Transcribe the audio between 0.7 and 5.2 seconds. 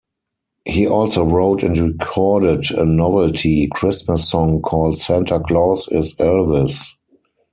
also wrote and recorded a novelty Christmas song called